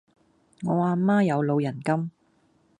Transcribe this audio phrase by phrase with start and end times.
[0.63, 2.09] 我阿媽有老人金